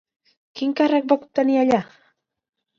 Quin 0.59 0.73
càrrec 0.79 1.07
va 1.13 1.19
obtenir 1.21 1.61
allà? 1.61 1.81